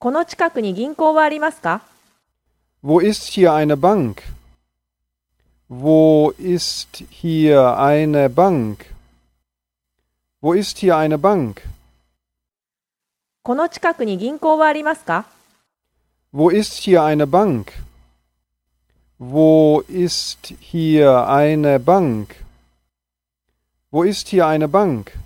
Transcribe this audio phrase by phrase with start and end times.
[0.00, 1.82] この近くに銀行はありますか
[2.84, 4.22] Wo ist hier eine Bank?
[5.68, 8.86] Wo ist hier eine Bank?
[10.40, 11.62] Wo ist hier eine Bank?
[13.42, 15.26] この近くに銀行はありますか
[16.32, 17.72] Wo ist hier eine Bank?
[19.18, 22.36] Wo ist hier eine Bank?
[23.90, 25.17] Wo ist hier eine Bank?